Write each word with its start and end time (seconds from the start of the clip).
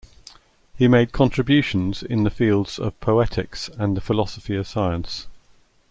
He 0.75 0.87
made 0.87 1.11
contributions 1.11 2.01
in 2.01 2.23
the 2.23 2.31
fields 2.31 2.79
of 2.79 2.99
poetics 3.01 3.69
and 3.77 3.95
the 3.95 4.01
philosophy 4.01 4.55
of 4.55 4.67
science. 4.67 5.27